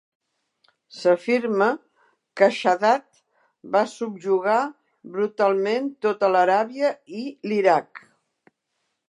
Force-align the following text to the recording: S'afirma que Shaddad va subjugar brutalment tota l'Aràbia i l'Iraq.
S'afirma 0.99 1.67
que 2.41 2.47
Shaddad 2.59 3.05
va 3.77 3.83
subjugar 3.93 4.57
brutalment 5.19 5.93
tota 6.07 6.33
l'Aràbia 6.35 6.95
i 7.23 7.29
l'Iraq. 7.53 8.03